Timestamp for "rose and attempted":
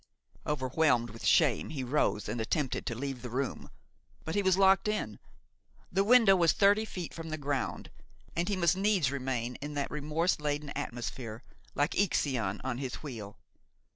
1.83-2.87